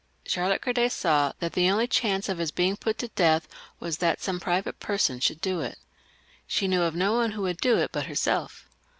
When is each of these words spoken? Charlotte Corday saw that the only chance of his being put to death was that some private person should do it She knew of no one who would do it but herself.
Charlotte 0.25 0.63
Corday 0.63 0.89
saw 0.89 1.31
that 1.39 1.53
the 1.53 1.69
only 1.69 1.85
chance 1.85 2.27
of 2.27 2.39
his 2.39 2.49
being 2.49 2.75
put 2.75 2.97
to 2.97 3.09
death 3.09 3.47
was 3.79 3.99
that 3.99 4.19
some 4.19 4.39
private 4.39 4.79
person 4.79 5.19
should 5.19 5.39
do 5.39 5.59
it 5.59 5.77
She 6.47 6.67
knew 6.67 6.81
of 6.81 6.95
no 6.95 7.13
one 7.13 7.29
who 7.33 7.43
would 7.43 7.57
do 7.57 7.77
it 7.77 7.91
but 7.91 8.07
herself. 8.07 8.67